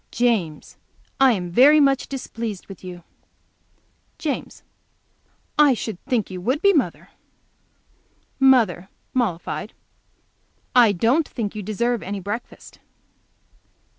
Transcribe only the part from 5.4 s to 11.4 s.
"I should think you would be, mother." Mother, mollified. "I don't